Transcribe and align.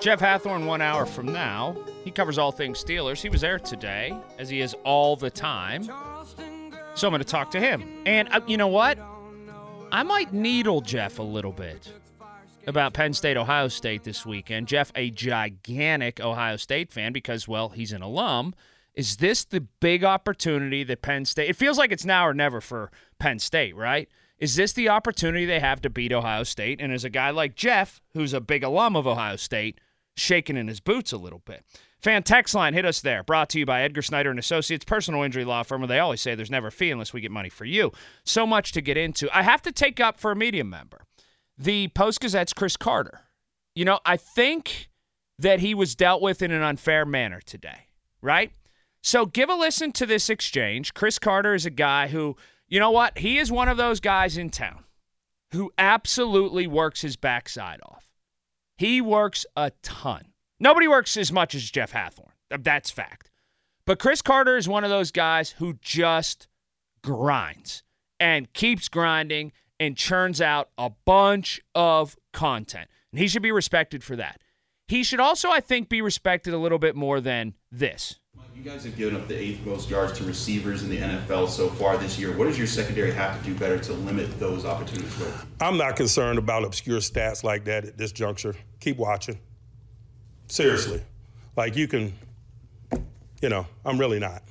Jeff 0.00 0.20
Hathhorn, 0.20 0.64
one 0.64 0.80
hour 0.80 1.04
from 1.06 1.26
now. 1.26 1.76
He 2.04 2.12
covers 2.12 2.38
all 2.38 2.52
things 2.52 2.82
Steelers. 2.82 3.20
He 3.20 3.28
was 3.28 3.40
there 3.40 3.58
today, 3.58 4.16
as 4.38 4.48
he 4.48 4.60
is 4.60 4.74
all 4.84 5.16
the 5.16 5.30
time. 5.30 5.82
So 6.94 7.06
I'm 7.06 7.12
going 7.12 7.18
to 7.18 7.24
talk 7.24 7.50
to 7.52 7.60
him. 7.60 7.84
And 8.06 8.28
uh, 8.30 8.40
you 8.46 8.56
know 8.56 8.68
what? 8.68 8.98
I 9.90 10.04
might 10.04 10.32
needle 10.32 10.80
Jeff 10.82 11.18
a 11.18 11.22
little 11.22 11.52
bit 11.52 11.92
about 12.66 12.92
Penn 12.92 13.12
State, 13.12 13.36
Ohio 13.36 13.66
State 13.66 14.04
this 14.04 14.24
weekend. 14.24 14.68
Jeff, 14.68 14.92
a 14.94 15.10
gigantic 15.10 16.20
Ohio 16.20 16.56
State 16.56 16.92
fan 16.92 17.12
because, 17.12 17.48
well, 17.48 17.70
he's 17.70 17.92
an 17.92 18.02
alum. 18.02 18.54
Is 18.94 19.16
this 19.16 19.44
the 19.44 19.60
big 19.60 20.04
opportunity 20.04 20.84
that 20.84 21.02
Penn 21.02 21.24
State? 21.24 21.50
It 21.50 21.56
feels 21.56 21.76
like 21.76 21.90
it's 21.90 22.04
now 22.04 22.26
or 22.26 22.34
never 22.34 22.60
for 22.60 22.92
Penn 23.18 23.40
State, 23.40 23.74
right? 23.74 24.08
Is 24.38 24.54
this 24.54 24.72
the 24.72 24.88
opportunity 24.88 25.44
they 25.44 25.60
have 25.60 25.80
to 25.80 25.90
beat 25.90 26.12
Ohio 26.12 26.44
State? 26.44 26.80
And 26.80 26.92
as 26.92 27.04
a 27.04 27.10
guy 27.10 27.30
like 27.30 27.56
Jeff, 27.56 28.00
who's 28.14 28.32
a 28.32 28.40
big 28.40 28.62
alum 28.62 28.94
of 28.94 29.06
Ohio 29.06 29.36
State, 29.36 29.80
shaking 30.18 30.56
in 30.56 30.68
his 30.68 30.80
boots 30.80 31.12
a 31.12 31.16
little 31.16 31.42
bit. 31.44 31.64
Fan 32.00 32.22
text 32.22 32.54
line, 32.54 32.74
hit 32.74 32.84
us 32.84 33.00
there. 33.00 33.24
Brought 33.24 33.48
to 33.50 33.58
you 33.58 33.66
by 33.66 33.82
Edgar 33.82 34.02
Snyder 34.02 34.30
and 34.30 34.38
Associates, 34.38 34.84
personal 34.84 35.22
injury 35.22 35.44
law 35.44 35.62
firm. 35.62 35.80
Where 35.80 35.88
they 35.88 35.98
always 35.98 36.20
say 36.20 36.34
there's 36.34 36.50
never 36.50 36.68
a 36.68 36.72
fee 36.72 36.90
unless 36.90 37.12
we 37.12 37.20
get 37.20 37.30
money 37.30 37.48
for 37.48 37.64
you. 37.64 37.92
So 38.24 38.46
much 38.46 38.72
to 38.72 38.80
get 38.80 38.96
into. 38.96 39.28
I 39.36 39.42
have 39.42 39.62
to 39.62 39.72
take 39.72 39.98
up 39.98 40.20
for 40.20 40.30
a 40.30 40.36
media 40.36 40.64
member 40.64 41.02
the 41.58 41.88
Post 41.88 42.20
Gazette's 42.20 42.52
Chris 42.52 42.76
Carter. 42.76 43.22
You 43.74 43.84
know, 43.84 43.98
I 44.04 44.16
think 44.16 44.90
that 45.38 45.60
he 45.60 45.74
was 45.74 45.94
dealt 45.94 46.22
with 46.22 46.40
in 46.42 46.50
an 46.50 46.62
unfair 46.62 47.04
manner 47.04 47.40
today, 47.40 47.88
right? 48.22 48.52
So 49.02 49.26
give 49.26 49.48
a 49.48 49.54
listen 49.54 49.92
to 49.92 50.06
this 50.06 50.30
exchange. 50.30 50.94
Chris 50.94 51.18
Carter 51.18 51.54
is 51.54 51.66
a 51.66 51.70
guy 51.70 52.08
who, 52.08 52.36
you 52.68 52.80
know 52.80 52.90
what? 52.90 53.18
He 53.18 53.38
is 53.38 53.50
one 53.50 53.68
of 53.68 53.76
those 53.76 54.00
guys 54.00 54.36
in 54.36 54.50
town 54.50 54.84
who 55.52 55.72
absolutely 55.78 56.66
works 56.66 57.00
his 57.00 57.16
backside 57.16 57.80
off. 57.84 58.07
He 58.78 59.00
works 59.00 59.44
a 59.56 59.72
ton. 59.82 60.28
Nobody 60.60 60.86
works 60.86 61.16
as 61.16 61.32
much 61.32 61.54
as 61.56 61.68
Jeff 61.68 61.92
Hathhorn. 61.92 62.30
That's 62.48 62.90
fact. 62.90 63.30
But 63.84 63.98
Chris 63.98 64.22
Carter 64.22 64.56
is 64.56 64.68
one 64.68 64.84
of 64.84 64.90
those 64.90 65.10
guys 65.10 65.50
who 65.50 65.74
just 65.82 66.46
grinds 67.02 67.82
and 68.20 68.52
keeps 68.52 68.88
grinding 68.88 69.52
and 69.80 69.96
churns 69.96 70.40
out 70.40 70.70
a 70.78 70.90
bunch 71.04 71.60
of 71.74 72.16
content. 72.32 72.88
And 73.12 73.20
he 73.20 73.26
should 73.26 73.42
be 73.42 73.52
respected 73.52 74.04
for 74.04 74.14
that. 74.14 74.40
He 74.86 75.02
should 75.02 75.20
also, 75.20 75.50
I 75.50 75.60
think, 75.60 75.88
be 75.88 76.00
respected 76.00 76.54
a 76.54 76.58
little 76.58 76.78
bit 76.78 76.94
more 76.94 77.20
than 77.20 77.54
this. 77.72 78.20
You 78.54 78.64
guys 78.64 78.84
have 78.84 78.96
given 78.96 79.14
up 79.14 79.28
the 79.28 79.38
eighth 79.38 79.64
most 79.64 79.88
yards 79.88 80.18
to 80.18 80.24
receivers 80.24 80.82
in 80.82 80.90
the 80.90 80.98
NFL 80.98 81.48
so 81.48 81.68
far 81.68 81.96
this 81.96 82.18
year. 82.18 82.36
What 82.36 82.46
does 82.46 82.58
your 82.58 82.66
secondary 82.66 83.12
have 83.12 83.38
to 83.38 83.44
do 83.44 83.54
better 83.54 83.78
to 83.78 83.92
limit 83.92 84.38
those 84.40 84.64
opportunities? 84.64 85.12
I'm 85.60 85.76
not 85.76 85.94
concerned 85.94 86.38
about 86.40 86.64
obscure 86.64 86.98
stats 86.98 87.44
like 87.44 87.64
that 87.66 87.84
at 87.84 87.96
this 87.96 88.10
juncture. 88.10 88.56
Keep 88.80 88.96
watching. 88.96 89.38
Seriously. 90.48 91.00
Like 91.56 91.76
you 91.76 91.86
can, 91.86 92.12
you 93.40 93.48
know, 93.48 93.66
I'm 93.84 93.96
really 93.96 94.18
not. 94.18 94.42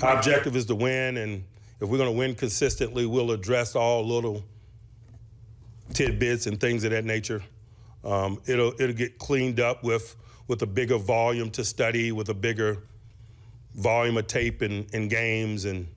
Objective 0.00 0.56
is 0.56 0.64
to 0.66 0.74
win, 0.74 1.18
and 1.18 1.44
if 1.80 1.88
we're 1.88 1.98
going 1.98 2.10
to 2.10 2.18
win 2.18 2.34
consistently, 2.34 3.06
we'll 3.06 3.32
address 3.32 3.76
all 3.76 4.06
little 4.06 4.44
tidbits 5.92 6.46
and 6.46 6.58
things 6.58 6.84
of 6.84 6.90
that 6.90 7.04
nature. 7.04 7.42
Um, 8.04 8.40
it'll 8.46 8.72
it'll 8.80 8.96
get 8.96 9.18
cleaned 9.18 9.60
up 9.60 9.84
with 9.84 10.16
with 10.52 10.60
a 10.60 10.66
bigger 10.66 10.98
volume 10.98 11.50
to 11.50 11.64
study, 11.64 12.12
with 12.12 12.28
a 12.28 12.34
bigger 12.34 12.76
volume 13.74 14.18
of 14.18 14.26
tape 14.26 14.60
and, 14.60 14.86
and 14.92 15.08
games, 15.08 15.64
and 15.64 15.88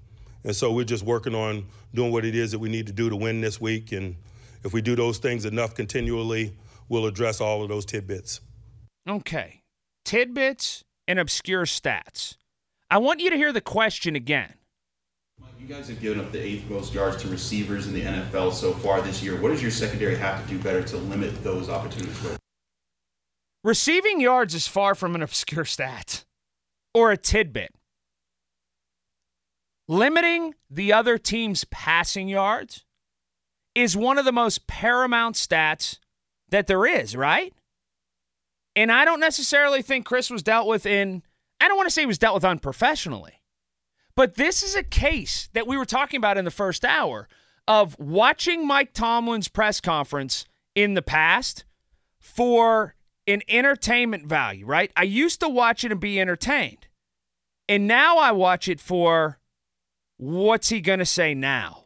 and 0.46 0.56
so 0.56 0.72
we're 0.72 0.86
just 0.86 1.04
working 1.04 1.36
on 1.36 1.66
doing 1.94 2.10
what 2.14 2.24
it 2.24 2.36
is 2.36 2.52
that 2.52 2.60
we 2.60 2.70
need 2.70 2.88
to 2.88 2.94
do 2.94 3.10
to 3.10 3.18
win 3.18 3.42
this 3.42 3.60
week. 3.60 3.92
And 3.92 4.16
if 4.64 4.72
we 4.72 4.82
do 4.82 4.96
those 4.96 5.18
things 5.18 5.44
enough 5.44 5.76
continually, 5.76 6.54
we'll 6.88 7.06
address 7.06 7.42
all 7.42 7.64
of 7.64 7.68
those 7.68 7.84
tidbits. 7.84 8.40
Okay, 9.10 9.62
tidbits 10.06 10.86
and 11.06 11.20
obscure 11.20 11.66
stats. 11.66 12.38
I 12.90 13.00
want 13.00 13.20
you 13.20 13.30
to 13.32 13.36
hear 13.36 13.52
the 13.52 13.60
question 13.60 14.16
again. 14.16 14.54
You 15.60 15.68
guys 15.68 15.90
have 15.90 16.00
given 16.00 16.22
up 16.22 16.32
the 16.32 16.42
eighth 16.42 16.70
most 16.70 16.94
yards 16.94 17.22
to 17.24 17.28
receivers 17.28 17.88
in 17.88 17.94
the 17.94 18.04
NFL 18.04 18.54
so 18.54 18.72
far 18.72 19.02
this 19.02 19.22
year. 19.22 19.42
What 19.42 19.50
does 19.50 19.62
your 19.62 19.72
secondary 19.72 20.16
have 20.16 20.42
to 20.44 20.50
do 20.50 20.60
better 20.60 20.82
to 20.84 20.98
limit 20.98 21.44
those 21.44 21.68
opportunities? 21.68 22.38
Receiving 23.66 24.22
yards 24.22 24.54
is 24.54 24.68
far 24.68 24.94
from 24.94 25.16
an 25.16 25.24
obscure 25.24 25.66
stat 25.66 26.24
or 26.94 27.12
a 27.12 27.18
tidbit. 27.18 27.74
Limiting 29.88 30.54
the 30.70 30.94
other 30.94 31.18
team's 31.18 31.64
passing 31.72 32.28
yards 32.28 32.86
is 33.74 33.98
one 33.98 34.20
of 34.20 34.26
the 34.26 34.32
most 34.32 34.68
paramount 34.68 35.36
stats 35.36 35.98
that 36.50 36.68
there 36.68 36.86
is, 36.86 37.16
right? 37.16 37.56
And 38.76 38.92
I 38.92 39.04
don't 39.04 39.20
necessarily 39.20 39.82
think 39.82 40.06
Chris 40.06 40.30
was 40.30 40.44
dealt 40.44 40.68
with 40.68 40.86
in, 40.86 41.24
I 41.60 41.68
don't 41.68 41.76
want 41.76 41.88
to 41.88 41.92
say 41.92 42.04
he 42.04 42.06
was 42.06 42.20
dealt 42.20 42.36
with 42.36 42.46
unprofessionally. 42.46 43.42
But 44.16 44.36
this 44.36 44.62
is 44.62 44.76
a 44.76 44.84
case 44.84 45.50
that 45.54 45.66
we 45.66 45.76
were 45.76 45.86
talking 45.86 46.20
about 46.20 46.38
in 46.38 46.46
the 46.46 46.52
first 46.52 46.86
hour 46.86 47.28
of 47.68 47.98
watching 47.98 48.68
Mike 48.68 48.94
Tomlin's 48.94 49.48
press 49.48 49.82
conference 49.82 50.46
in 50.76 50.94
the 50.94 51.02
past 51.02 51.66
for 52.20 52.95
an 53.28 53.42
entertainment 53.48 54.26
value, 54.26 54.66
right? 54.66 54.92
I 54.96 55.04
used 55.04 55.40
to 55.40 55.50
watch 55.50 55.84
it 55.84 55.92
and 55.92 56.00
be 56.00 56.20
entertained. 56.20 56.88
And 57.68 57.88
now 57.88 58.18
I 58.18 58.32
watch 58.32 58.68
it 58.68 58.80
for 58.80 59.40
what's 60.18 60.70
he 60.70 60.82
going 60.82 61.00
to 61.00 61.06
say 61.06 61.34
now? 61.34 61.86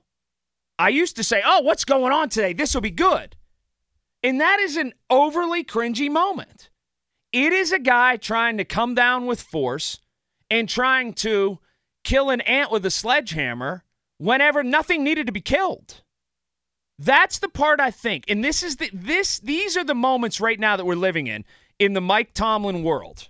I 0.78 0.90
used 0.90 1.16
to 1.18 1.24
say, 1.24 1.42
oh, 1.46 1.62
what's 1.62 1.86
going 1.86 2.14
on 2.14 2.30
today? 2.30 2.54
This 2.54 2.74
will 2.74 2.82
be 2.82 2.92
good. 2.92 3.36
And 4.24 4.40
that 4.42 4.60
is 4.60 4.78
an 4.78 4.94
overly 5.10 5.64
cringy 5.64 6.10
moment. 6.10 6.70
It 7.32 7.54
is 7.54 7.72
a 7.72 7.80
guy 7.80 8.18
trying 8.18 8.58
to 8.58 8.66
come 8.66 8.96
down 8.96 9.26
with 9.26 9.42
force 9.42 10.00
and 10.50 10.68
trying 10.68 11.14
to 11.14 11.60
kill 12.04 12.30
an 12.30 12.42
ant 12.42 12.72
with 12.72 12.86
a 12.86 12.92
sledgehammer 12.92 13.84
whenever 14.18 14.64
nothing 14.64 15.04
needed 15.04 15.28
to 15.28 15.32
be 15.32 15.42
killed. 15.42 16.02
That's 17.00 17.40
the 17.40 17.48
part 17.48 17.80
I 17.80 17.92
think. 17.92 18.26
And 18.28 18.44
this 18.44 18.62
is 18.62 18.76
the 18.76 18.90
this 18.94 19.40
these 19.40 19.78
are 19.78 19.86
the 19.86 19.96
moments 19.96 20.42
right 20.42 20.60
now 20.60 20.76
that 20.76 20.86
we're 20.86 20.96
living 20.96 21.28
in 21.28 21.46
in 21.80 21.94
the 21.94 22.02
Mike 22.02 22.34
Tomlin 22.34 22.84
world 22.84 23.30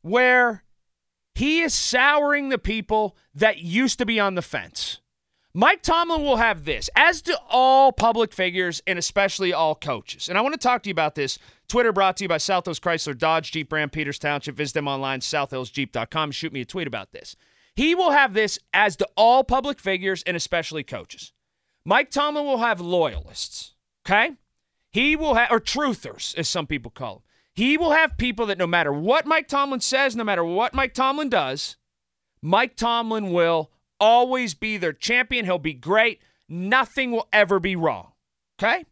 where 0.00 0.64
he 1.34 1.60
is 1.60 1.74
souring 1.74 2.48
the 2.48 2.58
people 2.58 3.16
that 3.34 3.58
used 3.58 3.98
to 3.98 4.06
be 4.06 4.18
on 4.18 4.34
the 4.34 4.42
fence. 4.42 5.00
Mike 5.52 5.82
Tomlin 5.82 6.22
will 6.22 6.36
have 6.36 6.64
this, 6.64 6.88
as 6.94 7.20
do 7.22 7.36
all 7.48 7.92
public 7.92 8.32
figures 8.32 8.80
and 8.86 8.98
especially 8.98 9.52
all 9.52 9.74
coaches. 9.74 10.28
And 10.28 10.38
I 10.38 10.42
want 10.42 10.54
to 10.54 10.60
talk 10.60 10.82
to 10.84 10.88
you 10.88 10.92
about 10.92 11.16
this. 11.16 11.38
Twitter 11.68 11.92
brought 11.92 12.16
to 12.18 12.24
you 12.24 12.28
by 12.28 12.38
Southwest 12.38 12.82
Chrysler 12.82 13.18
Dodge 13.18 13.50
Jeep 13.50 13.72
Ram 13.72 13.90
Peters 13.90 14.18
Township. 14.18 14.54
Visit 14.54 14.74
them 14.74 14.88
online, 14.88 15.20
southhillsjeep.com. 15.20 16.30
Shoot 16.30 16.52
me 16.52 16.60
a 16.60 16.64
tweet 16.64 16.86
about 16.86 17.10
this. 17.10 17.34
He 17.74 17.96
will 17.96 18.12
have 18.12 18.32
this 18.32 18.60
as 18.72 18.94
to 18.96 19.08
all 19.16 19.42
public 19.42 19.80
figures 19.80 20.22
and 20.22 20.36
especially 20.36 20.84
coaches. 20.84 21.32
Mike 21.84 22.10
Tomlin 22.10 22.44
will 22.44 22.58
have 22.58 22.80
loyalists, 22.80 23.74
okay? 24.06 24.32
He 24.90 25.16
will 25.16 25.34
have, 25.34 25.50
or 25.50 25.60
truthers, 25.60 26.36
as 26.36 26.48
some 26.48 26.66
people 26.66 26.90
call 26.90 27.14
them. 27.14 27.22
He 27.54 27.76
will 27.76 27.92
have 27.92 28.18
people 28.18 28.46
that 28.46 28.58
no 28.58 28.66
matter 28.66 28.92
what 28.92 29.26
Mike 29.26 29.48
Tomlin 29.48 29.80
says, 29.80 30.14
no 30.16 30.24
matter 30.24 30.44
what 30.44 30.74
Mike 30.74 30.94
Tomlin 30.94 31.28
does, 31.28 31.76
Mike 32.42 32.76
Tomlin 32.76 33.32
will 33.32 33.70
always 33.98 34.54
be 34.54 34.76
their 34.76 34.92
champion. 34.92 35.44
He'll 35.44 35.58
be 35.58 35.74
great. 35.74 36.20
Nothing 36.48 37.12
will 37.12 37.28
ever 37.32 37.60
be 37.60 37.76
wrong. 37.76 38.12
Okay? 38.58 38.84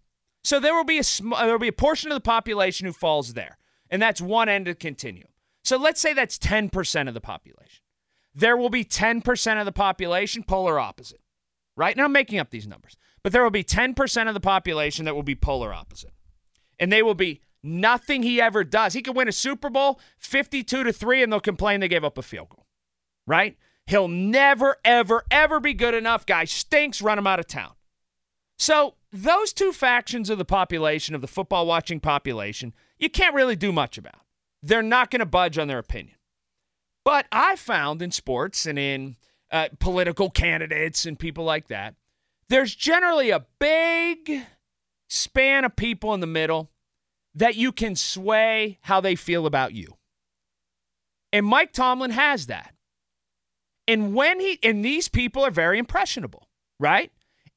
So 0.44 0.60
there 0.60 0.74
will 0.74 0.84
be 0.84 0.98
a 0.98 1.04
sm- 1.04 1.34
there 1.38 1.52
will 1.52 1.58
be 1.58 1.68
a 1.68 1.72
portion 1.72 2.10
of 2.10 2.16
the 2.16 2.20
population 2.20 2.86
who 2.86 2.92
falls 2.92 3.34
there. 3.34 3.58
And 3.90 4.02
that's 4.02 4.20
one 4.20 4.48
end 4.48 4.68
of 4.68 4.74
the 4.76 4.80
continuum. 4.80 5.28
So 5.64 5.76
let's 5.76 6.00
say 6.00 6.12
that's 6.12 6.38
10% 6.38 7.08
of 7.08 7.14
the 7.14 7.20
population 7.20 7.82
there 8.38 8.56
will 8.56 8.70
be 8.70 8.84
10% 8.84 9.58
of 9.58 9.66
the 9.66 9.72
population 9.72 10.44
polar 10.44 10.78
opposite. 10.78 11.20
Right? 11.78 11.96
Now 11.96 12.06
I'm 12.06 12.12
making 12.12 12.40
up 12.40 12.50
these 12.50 12.66
numbers. 12.66 12.96
But 13.22 13.32
there 13.32 13.44
will 13.44 13.50
be 13.50 13.62
10% 13.62 14.26
of 14.26 14.34
the 14.34 14.40
population 14.40 15.04
that 15.04 15.14
will 15.14 15.22
be 15.22 15.36
polar 15.36 15.72
opposite. 15.72 16.12
And 16.80 16.90
they 16.90 17.04
will 17.04 17.14
be 17.14 17.40
nothing 17.62 18.24
he 18.24 18.40
ever 18.40 18.64
does. 18.64 18.94
He 18.94 19.00
could 19.00 19.14
win 19.14 19.28
a 19.28 19.32
Super 19.32 19.70
Bowl 19.70 20.00
52 20.18 20.82
to 20.82 20.92
3 20.92 21.22
and 21.22 21.32
they'll 21.32 21.38
complain 21.38 21.78
they 21.78 21.86
gave 21.86 22.02
up 22.02 22.18
a 22.18 22.22
field 22.22 22.48
goal. 22.48 22.66
Right? 23.28 23.56
He'll 23.86 24.08
never 24.08 24.76
ever 24.84 25.24
ever 25.30 25.60
be 25.60 25.72
good 25.72 25.94
enough. 25.94 26.26
Guy 26.26 26.44
stinks, 26.46 27.00
run 27.00 27.18
him 27.18 27.28
out 27.28 27.38
of 27.38 27.46
town. 27.46 27.72
So, 28.58 28.94
those 29.12 29.52
two 29.52 29.72
factions 29.72 30.28
of 30.30 30.36
the 30.36 30.44
population 30.44 31.14
of 31.14 31.20
the 31.20 31.28
football 31.28 31.64
watching 31.64 32.00
population, 32.00 32.74
you 32.98 33.08
can't 33.08 33.34
really 33.34 33.56
do 33.56 33.72
much 33.72 33.96
about. 33.96 34.20
They're 34.62 34.82
not 34.82 35.10
going 35.10 35.20
to 35.20 35.26
budge 35.26 35.56
on 35.58 35.68
their 35.68 35.78
opinion. 35.78 36.16
But 37.04 37.26
I 37.32 37.56
found 37.56 38.02
in 38.02 38.10
sports 38.10 38.66
and 38.66 38.78
in 38.78 39.16
uh, 39.50 39.68
political 39.78 40.30
candidates 40.30 41.06
and 41.06 41.18
people 41.18 41.44
like 41.44 41.68
that, 41.68 41.94
there's 42.48 42.74
generally 42.74 43.30
a 43.30 43.46
big 43.58 44.46
span 45.08 45.64
of 45.64 45.76
people 45.76 46.14
in 46.14 46.20
the 46.20 46.26
middle 46.26 46.70
that 47.34 47.56
you 47.56 47.72
can 47.72 47.94
sway 47.94 48.78
how 48.82 49.00
they 49.00 49.14
feel 49.14 49.46
about 49.46 49.72
you. 49.72 49.96
And 51.32 51.46
Mike 51.46 51.72
Tomlin 51.72 52.10
has 52.10 52.46
that. 52.46 52.74
And 53.86 54.14
when 54.14 54.40
he, 54.40 54.58
and 54.62 54.84
these 54.84 55.08
people 55.08 55.44
are 55.44 55.50
very 55.50 55.78
impressionable, 55.78 56.48
right? 56.80 57.10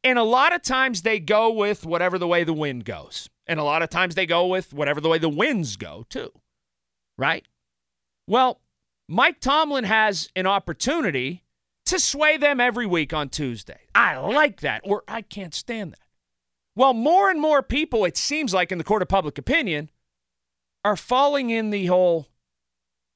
And 0.03 0.17
a 0.17 0.23
lot 0.23 0.53
of 0.53 0.61
times 0.61 1.01
they 1.01 1.19
go 1.19 1.51
with 1.51 1.85
whatever 1.85 2.17
the 2.17 2.27
way 2.27 2.43
the 2.43 2.53
wind 2.53 2.85
goes. 2.85 3.29
And 3.47 3.59
a 3.59 3.63
lot 3.63 3.81
of 3.81 3.89
times 3.89 4.15
they 4.15 4.25
go 4.25 4.47
with 4.47 4.73
whatever 4.73 5.01
the 5.01 5.09
way 5.09 5.17
the 5.17 5.29
winds 5.29 5.75
go, 5.75 6.05
too. 6.09 6.31
Right? 7.17 7.45
Well, 8.27 8.61
Mike 9.07 9.39
Tomlin 9.41 9.83
has 9.83 10.29
an 10.35 10.47
opportunity 10.47 11.43
to 11.91 11.99
sway 11.99 12.37
them 12.37 12.59
every 12.59 12.85
week 12.85 13.13
on 13.13 13.29
Tuesday. 13.29 13.81
I 13.93 14.17
like 14.17 14.61
that, 14.61 14.81
or 14.85 15.03
I 15.07 15.21
can't 15.21 15.53
stand 15.53 15.91
that. 15.91 15.99
Well, 16.73 16.93
more 16.93 17.29
and 17.29 17.39
more 17.39 17.61
people, 17.61 18.05
it 18.05 18.15
seems 18.15 18.53
like 18.53 18.71
in 18.71 18.77
the 18.77 18.83
court 18.85 19.01
of 19.01 19.09
public 19.09 19.37
opinion, 19.37 19.89
are 20.85 20.95
falling 20.95 21.49
in 21.49 21.69
the 21.69 21.87
whole, 21.87 22.27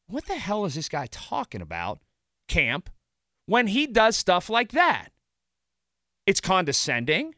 what 0.07 0.25
the 0.25 0.35
hell 0.35 0.65
is 0.65 0.75
this 0.75 0.89
guy 0.89 1.07
talking 1.09 1.61
about 1.61 1.99
camp 2.49 2.89
when 3.45 3.67
he 3.67 3.87
does 3.87 4.17
stuff 4.17 4.49
like 4.49 4.73
that? 4.73 5.09
It's 6.27 6.41
condescending, 6.41 7.33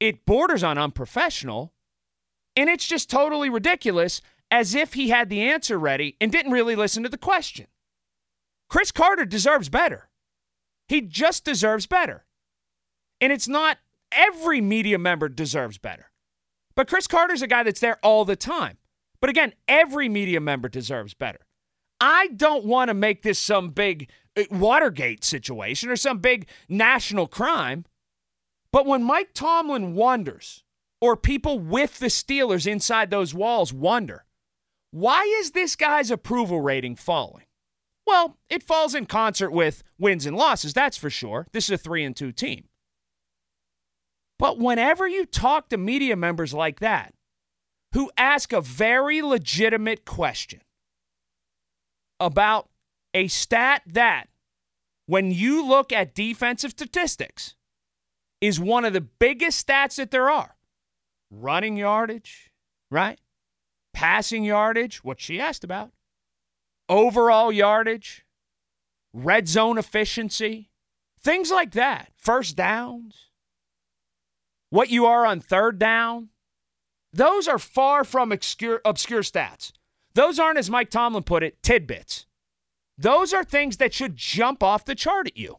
it 0.00 0.26
borders 0.26 0.62
on 0.62 0.76
unprofessional, 0.76 1.72
and 2.54 2.68
it's 2.68 2.86
just 2.86 3.08
totally 3.08 3.48
ridiculous 3.48 4.20
as 4.50 4.74
if 4.74 4.92
he 4.92 5.08
had 5.08 5.30
the 5.30 5.40
answer 5.40 5.78
ready 5.78 6.16
and 6.20 6.30
didn't 6.30 6.52
really 6.52 6.76
listen 6.76 7.02
to 7.04 7.08
the 7.08 7.16
question. 7.16 7.68
Chris 8.68 8.92
Carter 8.92 9.24
deserves 9.24 9.70
better. 9.70 10.07
He 10.88 11.00
just 11.00 11.44
deserves 11.44 11.86
better. 11.86 12.24
And 13.20 13.32
it's 13.32 13.48
not 13.48 13.78
every 14.10 14.60
media 14.60 14.98
member 14.98 15.28
deserves 15.28 15.78
better. 15.78 16.10
But 16.74 16.88
Chris 16.88 17.06
Carter's 17.06 17.42
a 17.42 17.46
guy 17.46 17.62
that's 17.62 17.80
there 17.80 17.98
all 18.02 18.24
the 18.24 18.36
time. 18.36 18.78
But 19.20 19.30
again, 19.30 19.52
every 19.66 20.08
media 20.08 20.40
member 20.40 20.68
deserves 20.68 21.14
better. 21.14 21.40
I 22.00 22.28
don't 22.28 22.64
want 22.64 22.88
to 22.88 22.94
make 22.94 23.22
this 23.22 23.38
some 23.38 23.70
big 23.70 24.10
uh, 24.36 24.44
Watergate 24.50 25.24
situation 25.24 25.90
or 25.90 25.96
some 25.96 26.18
big 26.18 26.48
national 26.68 27.26
crime. 27.26 27.84
But 28.72 28.86
when 28.86 29.02
Mike 29.02 29.30
Tomlin 29.34 29.94
wonders, 29.94 30.62
or 31.00 31.16
people 31.16 31.58
with 31.58 31.98
the 31.98 32.06
Steelers 32.06 32.66
inside 32.66 33.10
those 33.10 33.34
walls 33.34 33.72
wonder, 33.72 34.24
why 34.90 35.22
is 35.40 35.50
this 35.50 35.76
guy's 35.76 36.10
approval 36.10 36.60
rating 36.60 36.96
falling? 36.96 37.44
Well, 38.08 38.38
it 38.48 38.62
falls 38.62 38.94
in 38.94 39.04
concert 39.04 39.50
with 39.50 39.82
wins 39.98 40.24
and 40.24 40.34
losses, 40.34 40.72
that's 40.72 40.96
for 40.96 41.10
sure. 41.10 41.46
This 41.52 41.66
is 41.66 41.72
a 41.72 41.76
3 41.76 42.04
and 42.04 42.16
2 42.16 42.32
team. 42.32 42.64
But 44.38 44.58
whenever 44.58 45.06
you 45.06 45.26
talk 45.26 45.68
to 45.68 45.76
media 45.76 46.16
members 46.16 46.54
like 46.54 46.80
that, 46.80 47.12
who 47.92 48.10
ask 48.16 48.54
a 48.54 48.62
very 48.62 49.20
legitimate 49.20 50.06
question 50.06 50.62
about 52.18 52.70
a 53.12 53.28
stat 53.28 53.82
that, 53.84 54.28
when 55.04 55.30
you 55.30 55.66
look 55.66 55.92
at 55.92 56.14
defensive 56.14 56.70
statistics, 56.70 57.56
is 58.40 58.58
one 58.58 58.86
of 58.86 58.94
the 58.94 59.02
biggest 59.02 59.66
stats 59.66 59.96
that 59.96 60.12
there 60.12 60.30
are 60.30 60.56
running 61.30 61.76
yardage, 61.76 62.50
right? 62.90 63.20
Passing 63.92 64.44
yardage, 64.44 65.04
what 65.04 65.20
she 65.20 65.38
asked 65.38 65.62
about, 65.62 65.90
overall 66.88 67.52
yardage, 67.52 68.24
red 69.12 69.48
zone 69.48 69.78
efficiency, 69.78 70.70
things 71.20 71.50
like 71.50 71.72
that, 71.72 72.12
first 72.16 72.56
downs, 72.56 73.30
what 74.70 74.90
you 74.90 75.06
are 75.06 75.24
on 75.24 75.40
third 75.40 75.78
down. 75.78 76.28
Those 77.12 77.48
are 77.48 77.58
far 77.58 78.04
from 78.04 78.32
obscure, 78.32 78.80
obscure 78.84 79.22
stats. 79.22 79.72
Those 80.14 80.38
aren't, 80.38 80.58
as 80.58 80.70
Mike 80.70 80.90
Tomlin 80.90 81.22
put 81.22 81.42
it, 81.42 81.62
tidbits. 81.62 82.26
Those 82.98 83.32
are 83.32 83.44
things 83.44 83.76
that 83.76 83.94
should 83.94 84.16
jump 84.16 84.62
off 84.62 84.84
the 84.84 84.94
chart 84.94 85.26
at 85.28 85.36
you. 85.36 85.56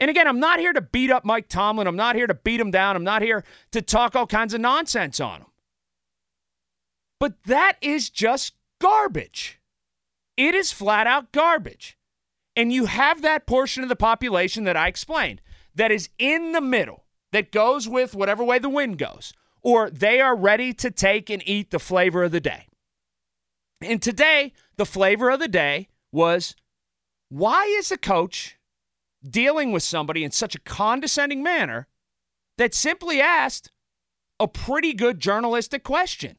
And 0.00 0.10
again, 0.10 0.26
I'm 0.26 0.40
not 0.40 0.60
here 0.60 0.72
to 0.72 0.80
beat 0.80 1.10
up 1.10 1.24
Mike 1.24 1.48
Tomlin. 1.48 1.86
I'm 1.86 1.96
not 1.96 2.16
here 2.16 2.26
to 2.26 2.34
beat 2.34 2.60
him 2.60 2.70
down. 2.70 2.96
I'm 2.96 3.04
not 3.04 3.22
here 3.22 3.44
to 3.72 3.82
talk 3.82 4.14
all 4.14 4.26
kinds 4.26 4.54
of 4.54 4.60
nonsense 4.60 5.20
on 5.20 5.40
him. 5.40 5.46
But 7.18 7.42
that 7.44 7.78
is 7.80 8.10
just 8.10 8.54
garbage. 8.80 9.57
It 10.38 10.54
is 10.54 10.72
flat 10.72 11.08
out 11.08 11.32
garbage. 11.32 11.98
And 12.56 12.72
you 12.72 12.86
have 12.86 13.22
that 13.22 13.46
portion 13.46 13.82
of 13.82 13.88
the 13.88 13.96
population 13.96 14.64
that 14.64 14.76
I 14.76 14.88
explained 14.88 15.42
that 15.74 15.90
is 15.90 16.08
in 16.18 16.52
the 16.52 16.60
middle, 16.60 17.04
that 17.32 17.52
goes 17.52 17.88
with 17.88 18.14
whatever 18.14 18.42
way 18.42 18.58
the 18.58 18.68
wind 18.68 18.98
goes, 18.98 19.32
or 19.62 19.90
they 19.90 20.20
are 20.20 20.34
ready 20.34 20.72
to 20.74 20.90
take 20.90 21.28
and 21.28 21.42
eat 21.46 21.70
the 21.70 21.78
flavor 21.78 22.24
of 22.24 22.32
the 22.32 22.40
day. 22.40 22.68
And 23.80 24.00
today, 24.00 24.52
the 24.76 24.86
flavor 24.86 25.30
of 25.30 25.40
the 25.40 25.48
day 25.48 25.88
was 26.10 26.56
why 27.28 27.64
is 27.78 27.92
a 27.92 27.98
coach 27.98 28.56
dealing 29.28 29.72
with 29.72 29.82
somebody 29.82 30.24
in 30.24 30.30
such 30.30 30.54
a 30.54 30.60
condescending 30.60 31.42
manner 31.42 31.86
that 32.56 32.74
simply 32.74 33.20
asked 33.20 33.70
a 34.40 34.48
pretty 34.48 34.94
good 34.94 35.20
journalistic 35.20 35.84
question? 35.84 36.38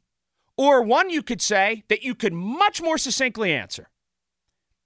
Or 0.60 0.82
one 0.82 1.10
you 1.10 1.24
could 1.24 1.42
say 1.42 1.86
that 1.88 2.04
you 2.04 2.14
could 2.14 2.34
much 2.34 2.82
more 2.82 2.98
succinctly 2.98 3.54
answer. 3.54 3.90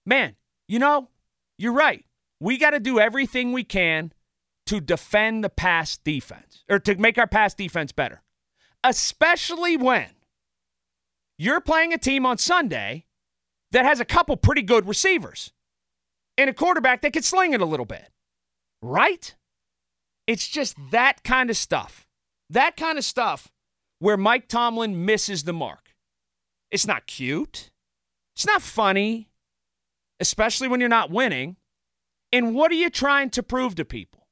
Man, 0.05 0.35
you 0.67 0.77
know, 0.77 1.09
you're 1.57 1.73
right. 1.73 2.05
We 2.39 2.59
got 2.59 2.71
to 2.71 2.79
do 2.79 2.99
everything 2.99 3.51
we 3.51 3.63
can 3.63 4.13
to 4.67 4.79
defend 4.79 5.43
the 5.43 5.49
pass 5.49 5.97
defense 5.97 6.63
or 6.69 6.77
to 6.77 6.93
make 6.93 7.17
our 7.17 7.25
pass 7.25 7.55
defense 7.55 7.91
better, 7.91 8.21
especially 8.83 9.75
when 9.75 10.09
you're 11.39 11.59
playing 11.59 11.91
a 11.91 11.97
team 11.97 12.23
on 12.23 12.37
Sunday 12.37 13.05
that 13.71 13.83
has 13.83 13.99
a 13.99 14.05
couple 14.05 14.37
pretty 14.37 14.61
good 14.61 14.87
receivers 14.87 15.53
and 16.37 16.51
a 16.51 16.53
quarterback 16.53 17.01
that 17.01 17.13
can 17.13 17.23
sling 17.23 17.51
it 17.51 17.61
a 17.61 17.65
little 17.65 17.87
bit. 17.87 18.11
Right? 18.83 19.33
It's 20.27 20.47
just 20.47 20.77
that 20.91 21.23
kind 21.23 21.49
of 21.49 21.57
stuff. 21.57 22.07
That 22.51 22.77
kind 22.77 22.99
of 22.99 23.03
stuff 23.03 23.51
where 24.03 24.17
Mike 24.17 24.49
Tomlin 24.49 25.05
misses 25.05 25.45
the 25.45 25.53
mark. 25.53 25.95
It's 26.71 26.85
not 26.85 27.07
cute. 27.07 27.71
It's 28.35 28.45
not 28.45 28.61
funny, 28.61 29.29
especially 30.19 30.67
when 30.67 30.81
you're 30.81 30.89
not 30.89 31.09
winning. 31.09 31.55
And 32.33 32.53
what 32.53 32.69
are 32.69 32.75
you 32.75 32.89
trying 32.89 33.29
to 33.29 33.41
prove 33.41 33.75
to 33.75 33.85
people? 33.85 34.27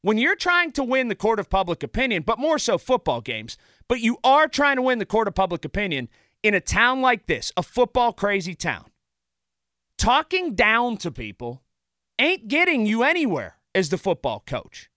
When 0.00 0.16
you're 0.16 0.36
trying 0.36 0.72
to 0.72 0.82
win 0.82 1.08
the 1.08 1.14
court 1.14 1.38
of 1.38 1.50
public 1.50 1.82
opinion, 1.82 2.22
but 2.22 2.38
more 2.38 2.58
so 2.58 2.78
football 2.78 3.20
games, 3.20 3.58
but 3.88 4.00
you 4.00 4.16
are 4.24 4.48
trying 4.48 4.76
to 4.76 4.82
win 4.82 5.00
the 5.00 5.04
court 5.04 5.28
of 5.28 5.34
public 5.34 5.66
opinion 5.66 6.08
in 6.42 6.54
a 6.54 6.60
town 6.60 7.02
like 7.02 7.26
this, 7.26 7.52
a 7.58 7.62
football 7.62 8.14
crazy 8.14 8.54
town, 8.54 8.86
talking 9.98 10.54
down 10.54 10.96
to 10.96 11.10
people 11.10 11.62
ain't 12.18 12.48
getting 12.48 12.86
you 12.86 13.02
anywhere 13.02 13.56
as 13.74 13.90
the 13.90 13.98
football 13.98 14.42
coach. 14.46 14.88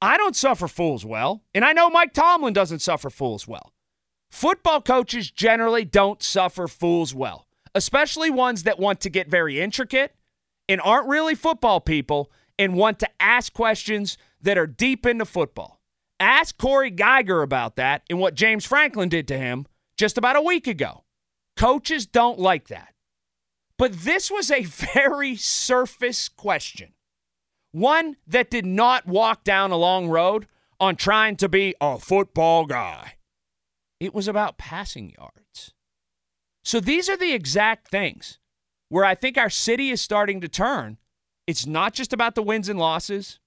I 0.00 0.16
don't 0.16 0.36
suffer 0.36 0.68
fools 0.68 1.04
well, 1.04 1.42
and 1.54 1.64
I 1.64 1.72
know 1.72 1.88
Mike 1.90 2.12
Tomlin 2.12 2.52
doesn't 2.52 2.80
suffer 2.80 3.10
fools 3.10 3.48
well. 3.48 3.72
Football 4.30 4.80
coaches 4.82 5.30
generally 5.30 5.84
don't 5.84 6.22
suffer 6.22 6.66
fools 6.66 7.14
well, 7.14 7.46
especially 7.74 8.30
ones 8.30 8.64
that 8.64 8.78
want 8.78 9.00
to 9.00 9.10
get 9.10 9.28
very 9.28 9.60
intricate 9.60 10.14
and 10.68 10.80
aren't 10.80 11.08
really 11.08 11.34
football 11.34 11.80
people 11.80 12.30
and 12.58 12.74
want 12.74 12.98
to 12.98 13.08
ask 13.20 13.52
questions 13.52 14.18
that 14.40 14.58
are 14.58 14.66
deep 14.66 15.06
into 15.06 15.24
football. 15.24 15.80
Ask 16.20 16.58
Cory 16.58 16.90
Giger 16.90 17.42
about 17.42 17.76
that 17.76 18.02
and 18.08 18.18
what 18.18 18.34
James 18.34 18.64
Franklin 18.64 19.08
did 19.08 19.28
to 19.28 19.38
him 19.38 19.66
just 19.96 20.18
about 20.18 20.36
a 20.36 20.42
week 20.42 20.66
ago. 20.66 21.04
Coaches 21.56 22.06
don't 22.06 22.38
like 22.38 22.68
that. 22.68 22.94
But 23.78 23.92
this 23.92 24.30
was 24.30 24.50
a 24.50 24.64
very 24.94 25.36
surface 25.36 26.28
question. 26.28 26.93
One 27.74 28.18
that 28.28 28.50
did 28.50 28.64
not 28.64 29.04
walk 29.04 29.42
down 29.42 29.72
a 29.72 29.76
long 29.76 30.08
road 30.08 30.46
on 30.78 30.94
trying 30.94 31.34
to 31.38 31.48
be 31.48 31.74
a 31.80 31.98
football 31.98 32.66
guy. 32.66 33.14
It 33.98 34.14
was 34.14 34.28
about 34.28 34.58
passing 34.58 35.12
yards. 35.18 35.74
So 36.62 36.78
these 36.78 37.08
are 37.08 37.16
the 37.16 37.32
exact 37.32 37.88
things 37.88 38.38
where 38.90 39.04
I 39.04 39.16
think 39.16 39.36
our 39.36 39.50
city 39.50 39.90
is 39.90 40.00
starting 40.00 40.40
to 40.42 40.48
turn. 40.48 40.98
It's 41.48 41.66
not 41.66 41.94
just 41.94 42.12
about 42.12 42.36
the 42.36 42.44
wins 42.44 42.68
and 42.68 42.78
losses. 42.78 43.40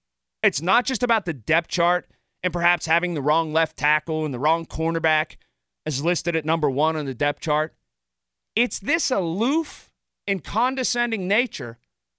It's 0.44 0.62
not 0.62 0.84
just 0.84 1.04
about 1.04 1.24
the 1.24 1.34
depth 1.34 1.70
chart 1.70 2.10
and 2.44 2.52
perhaps 2.52 2.86
having 2.86 3.14
the 3.14 3.22
wrong 3.22 3.54
left 3.54 3.78
tackle 3.78 4.26
and 4.26 4.34
the 4.34 4.40
wrong 4.40 4.66
cornerback 4.66 5.38
as 5.86 6.04
listed 6.04 6.36
at 6.36 6.44
number 6.44 6.70
one 6.70 6.98
on 6.98 7.06
the 7.06 7.14
depth 7.14 7.40
chart. 7.40 7.76
It's 8.58 8.78
this 8.78 9.10
aloof 9.10 9.94
and 10.28 10.44
condescending 10.44 11.30
nature 11.30 11.78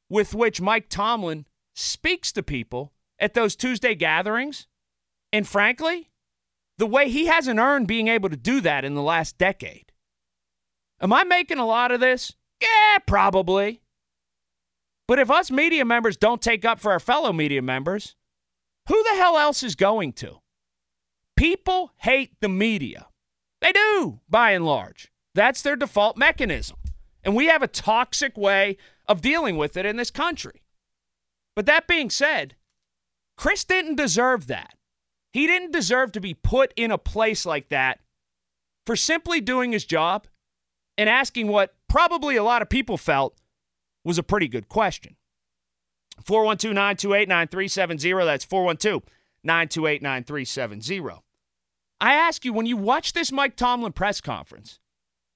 with 0.08 0.34
which 0.34 0.62
Mike 0.62 0.88
Tomlin 0.88 1.44
speaks 1.78 2.32
to 2.32 2.42
people 2.42 2.92
at 3.18 3.34
those 3.34 3.56
Tuesday 3.56 3.94
gatherings. 3.94 4.66
And 5.32 5.46
frankly, 5.46 6.10
the 6.78 6.86
way 6.86 7.08
he 7.08 7.26
hasn't 7.26 7.60
earned 7.60 7.86
being 7.86 8.08
able 8.08 8.28
to 8.28 8.36
do 8.36 8.60
that 8.62 8.84
in 8.84 8.94
the 8.94 9.02
last 9.02 9.38
decade. 9.38 9.92
Am 11.00 11.12
I 11.12 11.24
making 11.24 11.58
a 11.58 11.66
lot 11.66 11.92
of 11.92 12.00
this? 12.00 12.34
Yeah, 12.60 12.98
probably. 13.06 13.80
But 15.06 15.18
if 15.18 15.30
us 15.30 15.50
media 15.50 15.84
members 15.84 16.16
don't 16.16 16.42
take 16.42 16.64
up 16.64 16.80
for 16.80 16.92
our 16.92 17.00
fellow 17.00 17.32
media 17.32 17.62
members, 17.62 18.16
who 18.88 19.02
the 19.04 19.16
hell 19.16 19.38
else 19.38 19.62
is 19.62 19.74
going 19.74 20.12
to? 20.14 20.38
People 21.36 21.92
hate 21.98 22.32
the 22.40 22.48
media. 22.48 23.06
They 23.60 23.72
do, 23.72 24.20
by 24.28 24.52
and 24.52 24.66
large. 24.66 25.12
That's 25.34 25.62
their 25.62 25.76
default 25.76 26.16
mechanism. 26.16 26.76
And 27.22 27.36
we 27.36 27.46
have 27.46 27.62
a 27.62 27.68
toxic 27.68 28.36
way 28.36 28.76
of 29.06 29.20
dealing 29.20 29.56
with 29.56 29.76
it 29.76 29.86
in 29.86 29.96
this 29.96 30.10
country. 30.10 30.62
But 31.58 31.66
that 31.66 31.88
being 31.88 32.08
said, 32.08 32.54
Chris 33.36 33.64
didn't 33.64 33.96
deserve 33.96 34.46
that. 34.46 34.74
He 35.32 35.48
didn't 35.48 35.72
deserve 35.72 36.12
to 36.12 36.20
be 36.20 36.32
put 36.32 36.72
in 36.76 36.92
a 36.92 36.98
place 36.98 37.44
like 37.44 37.68
that 37.70 37.98
for 38.86 38.94
simply 38.94 39.40
doing 39.40 39.72
his 39.72 39.84
job 39.84 40.28
and 40.96 41.08
asking 41.08 41.48
what 41.48 41.74
probably 41.88 42.36
a 42.36 42.44
lot 42.44 42.62
of 42.62 42.68
people 42.68 42.96
felt 42.96 43.36
was 44.04 44.18
a 44.18 44.22
pretty 44.22 44.46
good 44.46 44.68
question. 44.68 45.16
412 46.24 46.72
928 46.72 47.28
9370. 47.28 48.24
That's 48.24 48.44
412 48.44 49.02
928 49.42 50.00
9370. 50.00 51.20
I 52.00 52.12
ask 52.12 52.44
you, 52.44 52.52
when 52.52 52.66
you 52.66 52.76
watch 52.76 53.14
this 53.14 53.32
Mike 53.32 53.56
Tomlin 53.56 53.94
press 53.94 54.20
conference, 54.20 54.78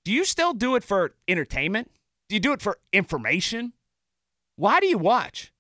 do 0.05 0.13
you 0.13 0.25
still 0.25 0.55
do 0.55 0.77
it 0.77 0.85
for 0.85 1.17
entertainment? 1.27 1.91
Do 2.29 2.37
you 2.37 2.41
do 2.41 2.53
it 2.53 2.63
for 2.63 2.79
information? 2.93 3.73
Why 4.55 4.79
do 4.79 4.87
you 4.87 4.99
watch? 4.99 5.52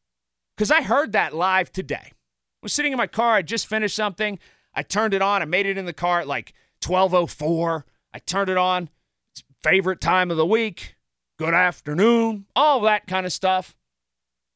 Because 0.62 0.70
I 0.70 0.82
heard 0.82 1.10
that 1.10 1.34
live 1.34 1.72
today. 1.72 1.96
I 2.04 2.62
was 2.62 2.72
sitting 2.72 2.92
in 2.92 2.96
my 2.96 3.08
car. 3.08 3.34
I 3.34 3.42
just 3.42 3.66
finished 3.66 3.96
something. 3.96 4.38
I 4.72 4.84
turned 4.84 5.12
it 5.12 5.20
on. 5.20 5.42
I 5.42 5.44
made 5.44 5.66
it 5.66 5.76
in 5.76 5.86
the 5.86 5.92
car 5.92 6.20
at 6.20 6.28
like 6.28 6.54
1204. 6.86 7.84
I 8.14 8.20
turned 8.20 8.48
it 8.48 8.56
on. 8.56 8.88
It's 9.32 9.42
favorite 9.64 10.00
time 10.00 10.30
of 10.30 10.36
the 10.36 10.46
week. 10.46 10.94
Good 11.36 11.52
afternoon. 11.52 12.46
All 12.54 12.80
that 12.82 13.08
kind 13.08 13.26
of 13.26 13.32
stuff. 13.32 13.76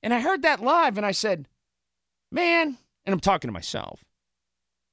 And 0.01 0.15
I 0.15 0.21
heard 0.21 0.43
that 0.43 0.63
live 0.63 0.97
and 0.97 1.05
I 1.05 1.11
said, 1.11 1.49
man, 2.31 2.79
and 3.05 3.13
I'm 3.13 3.19
talking 3.19 3.49
to 3.49 3.53
myself, 3.53 4.05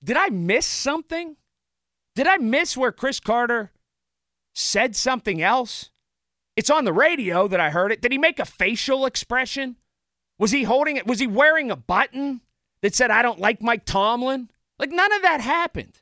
did 0.04 0.18
I 0.18 0.30
miss 0.30 0.66
something? 0.66 1.36
Did 2.16 2.26
I 2.26 2.38
miss 2.38 2.76
where 2.76 2.92
Chris 2.92 3.20
Carter 3.20 3.72
said 4.56 4.96
something 4.96 5.44
else? 5.44 5.92
It's 6.56 6.72
on 6.72 6.86
the 6.86 6.92
radio 6.92 7.48
that 7.50 7.60
I 7.60 7.70
heard 7.70 7.92
it. 7.92 8.02
Did 8.02 8.12
he 8.12 8.18
make 8.18 8.40
a 8.40 8.46
facial 8.46 9.06
expression? 9.06 9.76
Was 10.40 10.52
he 10.52 10.64
holding 10.64 10.98
it? 10.98 11.08
Was 11.08 11.20
he 11.20 11.28
wearing 11.28 11.72
a 11.72 11.76
button 11.76 12.42
that 12.82 12.96
said, 12.96 13.12
I 13.12 13.22
don't 13.22 13.40
like 13.40 13.62
Mike 13.62 13.86
Tomlin? 13.86 14.50
Like, 14.80 14.92
none 14.92 15.14
of 15.14 15.22
that 15.22 15.42
happened. 15.42 16.02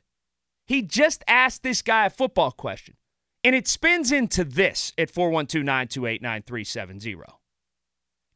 He 0.66 0.82
just 0.82 1.22
asked 1.28 1.62
this 1.62 1.82
guy 1.82 2.06
a 2.06 2.10
football 2.10 2.50
question. 2.50 2.96
And 3.44 3.54
it 3.54 3.68
spins 3.68 4.12
into 4.12 4.44
this 4.44 4.92
at 4.96 5.10
412 5.10 5.64
928 5.64 6.22
9370. 6.22 7.16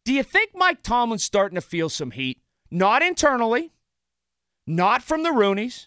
Do 0.04 0.12
you 0.12 0.22
think 0.22 0.50
Mike 0.54 0.82
Tomlin's 0.82 1.24
starting 1.24 1.54
to 1.56 1.60
feel 1.60 1.88
some 1.88 2.10
heat? 2.10 2.40
Not 2.70 3.02
internally, 3.02 3.72
not 4.66 5.02
from 5.02 5.22
the 5.22 5.30
Rooneys, 5.30 5.86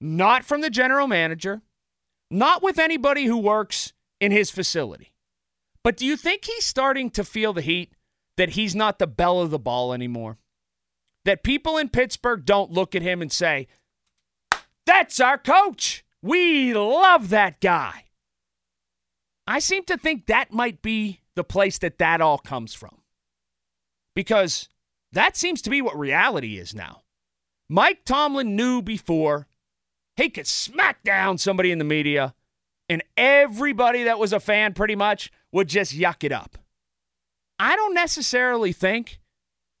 not 0.00 0.44
from 0.44 0.62
the 0.62 0.70
general 0.70 1.06
manager, 1.06 1.62
not 2.30 2.62
with 2.62 2.78
anybody 2.78 3.26
who 3.26 3.38
works 3.38 3.92
in 4.20 4.32
his 4.32 4.50
facility. 4.50 5.12
But 5.82 5.96
do 5.96 6.04
you 6.04 6.16
think 6.16 6.44
he's 6.44 6.64
starting 6.64 7.10
to 7.10 7.24
feel 7.24 7.52
the 7.52 7.62
heat 7.62 7.92
that 8.38 8.50
he's 8.50 8.74
not 8.74 8.98
the 8.98 9.06
belle 9.06 9.40
of 9.40 9.50
the 9.50 9.58
ball 9.58 9.92
anymore? 9.92 10.38
That 11.24 11.42
people 11.42 11.76
in 11.76 11.90
Pittsburgh 11.90 12.44
don't 12.44 12.72
look 12.72 12.94
at 12.94 13.02
him 13.02 13.20
and 13.20 13.30
say, 13.30 13.68
That's 14.86 15.20
our 15.20 15.36
coach. 15.36 16.04
We 16.22 16.72
love 16.72 17.28
that 17.28 17.60
guy. 17.60 18.04
I 19.46 19.58
seem 19.60 19.84
to 19.84 19.96
think 19.96 20.26
that 20.26 20.52
might 20.52 20.82
be 20.82 21.20
the 21.34 21.44
place 21.44 21.78
that 21.78 21.98
that 21.98 22.20
all 22.20 22.38
comes 22.38 22.74
from. 22.74 23.02
Because 24.14 24.68
that 25.12 25.36
seems 25.36 25.62
to 25.62 25.70
be 25.70 25.80
what 25.80 25.98
reality 25.98 26.58
is 26.58 26.74
now. 26.74 27.02
Mike 27.68 28.04
Tomlin 28.04 28.56
knew 28.56 28.82
before 28.82 29.46
he 30.16 30.28
could 30.28 30.46
smack 30.46 31.02
down 31.04 31.38
somebody 31.38 31.70
in 31.70 31.78
the 31.78 31.84
media, 31.84 32.34
and 32.88 33.02
everybody 33.16 34.04
that 34.04 34.18
was 34.18 34.32
a 34.32 34.40
fan 34.40 34.74
pretty 34.74 34.96
much 34.96 35.30
would 35.52 35.68
just 35.68 35.94
yuck 35.94 36.24
it 36.24 36.32
up. 36.32 36.58
I 37.58 37.76
don't 37.76 37.94
necessarily 37.94 38.72
think 38.72 39.20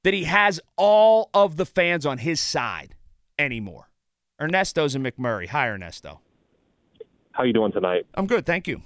that 0.04 0.14
he 0.14 0.24
has 0.24 0.60
all 0.76 1.30
of 1.32 1.56
the 1.56 1.66
fans 1.66 2.04
on 2.06 2.18
his 2.18 2.40
side 2.40 2.94
anymore. 3.38 3.90
Ernesto's 4.40 4.94
in 4.94 5.02
McMurray. 5.02 5.48
Hi, 5.48 5.68
Ernesto. 5.68 6.20
How 7.32 7.44
you 7.44 7.52
doing 7.52 7.72
tonight? 7.72 8.06
I'm 8.14 8.26
good, 8.26 8.46
thank 8.46 8.66
you. 8.66 8.82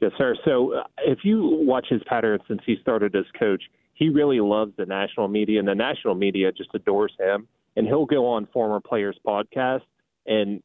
Yes, 0.00 0.12
sir. 0.16 0.36
So 0.44 0.74
uh, 0.74 0.82
if 0.98 1.20
you 1.24 1.44
watch 1.62 1.86
his 1.88 2.02
pattern 2.06 2.38
since 2.48 2.60
he 2.64 2.76
started 2.80 3.14
as 3.16 3.24
coach, 3.38 3.62
he 3.94 4.08
really 4.08 4.40
loves 4.40 4.72
the 4.76 4.86
national 4.86 5.28
media, 5.28 5.58
and 5.58 5.66
the 5.66 5.74
national 5.74 6.14
media 6.14 6.52
just 6.52 6.70
adores 6.74 7.12
him. 7.18 7.48
And 7.76 7.86
he'll 7.86 8.06
go 8.06 8.26
on 8.26 8.46
former 8.52 8.80
players' 8.80 9.18
podcasts, 9.24 9.82
and 10.26 10.62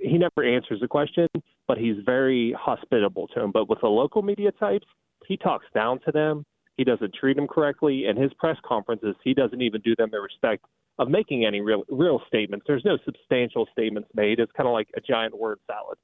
he 0.00 0.18
never 0.18 0.44
answers 0.44 0.80
the 0.80 0.88
question, 0.88 1.26
but 1.66 1.78
he's 1.78 1.96
very 2.04 2.54
hospitable 2.58 3.26
to 3.28 3.40
him. 3.40 3.50
But 3.52 3.68
with 3.68 3.80
the 3.80 3.88
local 3.88 4.22
media 4.22 4.52
types, 4.52 4.86
he 5.26 5.36
talks 5.36 5.66
down 5.74 6.00
to 6.06 6.12
them. 6.12 6.44
He 6.76 6.84
doesn't 6.84 7.14
treat 7.14 7.36
them 7.36 7.46
correctly, 7.46 8.06
and 8.06 8.18
his 8.18 8.32
press 8.34 8.56
conferences, 8.66 9.16
he 9.24 9.34
doesn't 9.34 9.62
even 9.62 9.80
do 9.80 9.94
them 9.96 10.10
the 10.12 10.20
respect 10.20 10.64
of 10.98 11.08
making 11.08 11.44
any 11.44 11.60
real 11.60 11.84
real 11.88 12.20
statements. 12.26 12.64
There's 12.66 12.84
no 12.84 12.98
substantial 13.04 13.66
statements 13.72 14.08
made. 14.14 14.40
It's 14.40 14.52
kind 14.52 14.66
of 14.66 14.72
like 14.72 14.88
a 14.96 15.00
giant 15.00 15.38
word 15.38 15.58
salad. 15.66 15.98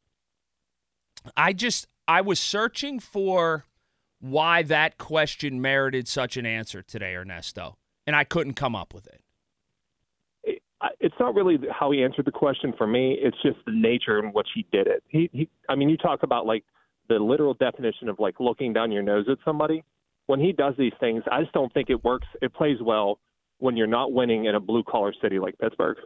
I 1.36 1.52
just 1.52 1.86
I 2.08 2.20
was 2.20 2.40
searching 2.40 3.00
for 3.00 3.66
why 4.20 4.62
that 4.62 4.98
question 4.98 5.60
merited 5.60 6.08
such 6.08 6.36
an 6.36 6.46
answer 6.46 6.82
today, 6.82 7.14
Ernesto, 7.14 7.76
and 8.06 8.14
I 8.14 8.24
couldn't 8.24 8.54
come 8.54 8.76
up 8.76 8.94
with 8.94 9.06
it. 9.06 9.20
It's 10.98 11.14
not 11.20 11.34
really 11.34 11.58
how 11.70 11.92
he 11.92 12.02
answered 12.02 12.24
the 12.24 12.32
question 12.32 12.72
for 12.76 12.86
me. 12.86 13.16
It's 13.20 13.36
just 13.42 13.58
the 13.66 13.72
nature 13.72 14.18
in 14.18 14.32
which 14.32 14.48
he 14.54 14.66
did 14.72 14.88
it. 14.88 15.02
He, 15.08 15.30
he, 15.32 15.48
I 15.68 15.76
mean, 15.76 15.88
you 15.88 15.96
talk 15.96 16.22
about 16.24 16.44
like 16.44 16.64
the 17.08 17.16
literal 17.16 17.54
definition 17.54 18.08
of 18.08 18.18
like 18.18 18.40
looking 18.40 18.72
down 18.72 18.90
your 18.90 19.02
nose 19.02 19.26
at 19.30 19.38
somebody. 19.44 19.84
When 20.26 20.40
he 20.40 20.52
does 20.52 20.74
these 20.78 20.92
things, 21.00 21.24
I 21.30 21.42
just 21.42 21.52
don't 21.52 21.72
think 21.74 21.90
it 21.90 22.04
works. 22.04 22.26
It 22.40 22.54
plays 22.54 22.78
well 22.80 23.18
when 23.58 23.76
you're 23.76 23.86
not 23.86 24.12
winning 24.12 24.44
in 24.46 24.54
a 24.54 24.60
blue 24.60 24.82
collar 24.82 25.12
city 25.20 25.38
like 25.38 25.58
Pittsburgh. 25.58 25.98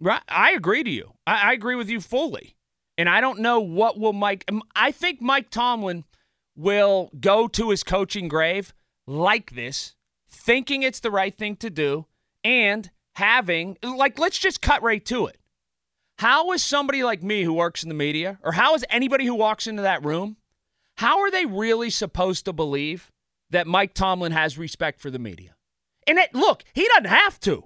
Right, 0.00 0.22
I 0.28 0.52
agree 0.52 0.82
to 0.82 0.90
you. 0.90 1.12
I, 1.26 1.50
I 1.50 1.52
agree 1.52 1.74
with 1.74 1.88
you 1.88 2.00
fully. 2.00 2.56
And 2.98 3.08
I 3.08 3.20
don't 3.20 3.40
know 3.40 3.60
what 3.60 3.98
will 3.98 4.12
Mike. 4.12 4.50
I 4.74 4.90
think 4.90 5.20
Mike 5.20 5.50
Tomlin 5.50 6.04
will 6.56 7.10
go 7.20 7.46
to 7.48 7.70
his 7.70 7.82
coaching 7.82 8.28
grave 8.28 8.72
like 9.06 9.50
this, 9.54 9.94
thinking 10.28 10.82
it's 10.82 11.00
the 11.00 11.10
right 11.10 11.36
thing 11.36 11.56
to 11.56 11.70
do, 11.70 12.06
and 12.42 12.90
having, 13.14 13.76
like, 13.82 14.18
let's 14.18 14.38
just 14.38 14.62
cut 14.62 14.82
right 14.82 15.04
to 15.04 15.26
it. 15.26 15.38
How 16.18 16.52
is 16.52 16.64
somebody 16.64 17.04
like 17.04 17.22
me 17.22 17.42
who 17.42 17.52
works 17.52 17.82
in 17.82 17.90
the 17.90 17.94
media, 17.94 18.38
or 18.42 18.52
how 18.52 18.74
is 18.74 18.84
anybody 18.88 19.26
who 19.26 19.34
walks 19.34 19.66
into 19.66 19.82
that 19.82 20.04
room, 20.04 20.36
how 20.96 21.20
are 21.20 21.30
they 21.30 21.44
really 21.44 21.90
supposed 21.90 22.46
to 22.46 22.54
believe 22.54 23.12
that 23.50 23.66
Mike 23.66 23.94
Tomlin 23.94 24.32
has 24.32 24.58
respect 24.58 25.00
for 25.00 25.10
the 25.10 25.18
media? 25.18 25.56
And 26.06 26.18
it, 26.18 26.34
look, 26.34 26.64
he 26.72 26.86
doesn't 26.88 27.06
have 27.06 27.40
to. 27.40 27.64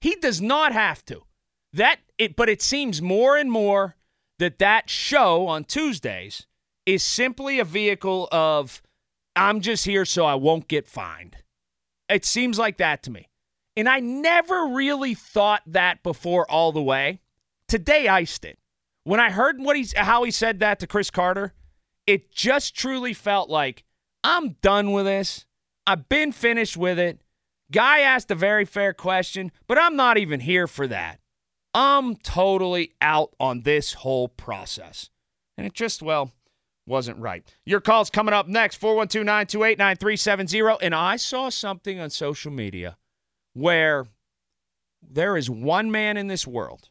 He 0.00 0.16
does 0.16 0.40
not 0.40 0.72
have 0.72 1.04
to. 1.06 1.22
That 1.72 2.00
it, 2.18 2.36
but 2.36 2.48
it 2.48 2.60
seems 2.60 3.00
more 3.00 3.36
and 3.36 3.50
more 3.50 3.96
that 4.38 4.58
that 4.58 4.90
show 4.90 5.46
on 5.46 5.64
Tuesdays 5.64 6.46
is 6.84 7.02
simply 7.02 7.58
a 7.58 7.64
vehicle 7.64 8.28
of 8.32 8.82
I'm 9.36 9.60
just 9.60 9.84
here 9.84 10.04
so 10.04 10.24
I 10.24 10.34
won't 10.34 10.68
get 10.68 10.86
fined. 10.86 11.36
It 12.08 12.24
seems 12.24 12.58
like 12.58 12.76
that 12.78 13.02
to 13.04 13.10
me. 13.10 13.28
And 13.76 13.88
I 13.88 14.00
never 14.00 14.66
really 14.66 15.14
thought 15.14 15.62
that 15.66 16.02
before 16.02 16.50
all 16.50 16.72
the 16.72 16.82
way. 16.82 17.20
Today 17.68 18.08
iced 18.08 18.44
it. 18.44 18.58
When 19.04 19.20
I 19.20 19.30
heard 19.30 19.58
what 19.58 19.76
he's 19.76 19.94
how 19.96 20.24
he 20.24 20.30
said 20.30 20.60
that 20.60 20.78
to 20.80 20.86
Chris 20.86 21.10
Carter, 21.10 21.54
it 22.06 22.30
just 22.30 22.76
truly 22.76 23.14
felt 23.14 23.48
like 23.48 23.84
I'm 24.24 24.56
done 24.62 24.92
with 24.92 25.06
this. 25.06 25.46
I've 25.86 26.08
been 26.08 26.32
finished 26.32 26.76
with 26.76 26.98
it. 26.98 27.20
Guy 27.70 28.00
asked 28.00 28.30
a 28.30 28.34
very 28.34 28.64
fair 28.64 28.92
question, 28.92 29.50
but 29.66 29.78
I'm 29.78 29.96
not 29.96 30.18
even 30.18 30.40
here 30.40 30.66
for 30.66 30.86
that. 30.88 31.20
I'm 31.74 32.16
totally 32.16 32.92
out 33.00 33.34
on 33.40 33.62
this 33.62 33.94
whole 33.94 34.28
process. 34.28 35.10
And 35.56 35.66
it 35.66 35.72
just, 35.72 36.02
well, 36.02 36.30
wasn't 36.86 37.18
right. 37.18 37.42
Your 37.64 37.80
call's 37.80 38.10
coming 38.10 38.34
up 38.34 38.46
next 38.46 38.76
412 38.76 39.24
928 39.24 39.78
9370. 39.78 40.84
And 40.84 40.94
I 40.94 41.16
saw 41.16 41.48
something 41.48 41.98
on 41.98 42.10
social 42.10 42.52
media 42.52 42.98
where 43.54 44.06
there 45.02 45.36
is 45.36 45.48
one 45.48 45.90
man 45.90 46.16
in 46.16 46.26
this 46.26 46.46
world 46.46 46.90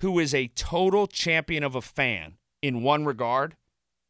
who 0.00 0.18
is 0.18 0.34
a 0.34 0.48
total 0.48 1.06
champion 1.06 1.62
of 1.62 1.74
a 1.74 1.82
fan 1.82 2.38
in 2.60 2.82
one 2.82 3.04
regard. 3.04 3.56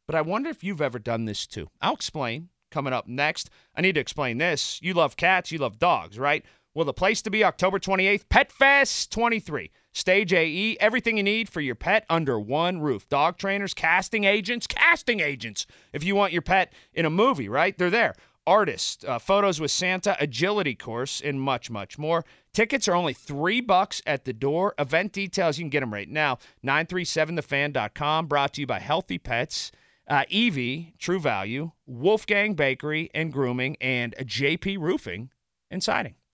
But 0.07 0.15
I 0.15 0.21
wonder 0.21 0.49
if 0.49 0.63
you've 0.63 0.81
ever 0.81 0.99
done 0.99 1.25
this 1.25 1.45
too. 1.47 1.69
I'll 1.81 1.93
explain 1.93 2.49
coming 2.73 2.91
up 2.91 3.07
next. 3.07 3.49
I 3.75 3.81
need 3.81 3.93
to 3.93 4.01
explain 4.01 4.39
this. 4.39 4.81
You 4.81 4.93
love 4.93 5.15
cats, 5.15 5.51
you 5.51 5.59
love 5.59 5.79
dogs, 5.79 6.17
right? 6.19 6.43
Well, 6.73 6.85
the 6.85 6.93
place 6.93 7.21
to 7.21 7.29
be 7.29 7.43
October 7.43 7.77
28th, 7.77 8.27
Pet 8.29 8.51
Fest 8.51 9.11
23. 9.11 9.71
Stage 9.91 10.33
AE, 10.33 10.75
everything 10.79 11.17
you 11.17 11.23
need 11.23 11.47
for 11.47 11.61
your 11.61 11.75
pet 11.75 12.03
under 12.09 12.39
one 12.39 12.81
roof. 12.81 13.07
Dog 13.07 13.37
trainers, 13.37 13.75
casting 13.75 14.23
agents, 14.23 14.65
casting 14.65 15.19
agents. 15.19 15.67
If 15.93 16.03
you 16.03 16.15
want 16.15 16.33
your 16.33 16.41
pet 16.41 16.73
in 16.95 17.05
a 17.05 17.11
movie, 17.11 17.47
right? 17.47 17.77
They're 17.77 17.91
there. 17.91 18.15
Artists, 18.47 19.05
uh, 19.05 19.19
photos 19.19 19.61
with 19.61 19.69
Santa, 19.69 20.17
agility 20.19 20.73
course, 20.73 21.21
and 21.21 21.39
much, 21.39 21.69
much 21.69 21.99
more. 21.99 22.25
Tickets 22.53 22.87
are 22.87 22.95
only 22.95 23.13
three 23.13 23.61
bucks 23.61 24.01
at 24.07 24.25
the 24.25 24.33
door. 24.33 24.73
Event 24.79 25.13
details, 25.13 25.59
you 25.59 25.63
can 25.63 25.69
get 25.69 25.81
them 25.81 25.93
right 25.93 26.09
now. 26.09 26.39
937thefan.com, 26.65 28.25
brought 28.25 28.53
to 28.55 28.61
you 28.61 28.67
by 28.67 28.79
Healthy 28.79 29.19
Pets, 29.19 29.71
uh, 30.07 30.25
Evie, 30.29 30.93
True 30.97 31.19
Value, 31.19 31.71
Wolfgang 31.85 32.53
Bakery 32.55 33.09
and 33.13 33.31
Grooming, 33.31 33.77
and 33.79 34.15
JP 34.17 34.79
Roofing 34.79 35.29
and 35.71 35.83
Siding. 35.83 36.15